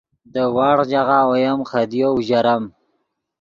دے 0.33 0.43
وڑغ 0.55 0.79
ژاغہ 0.89 1.19
اویم 1.27 1.59
خدیو 1.69 2.09
اوژرم 2.13 2.63